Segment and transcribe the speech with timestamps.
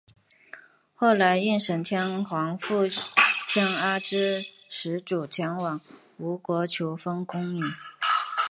[0.95, 5.79] 后来应神天皇复遣阿知使主前往
[6.17, 7.61] 吴国求缝工女。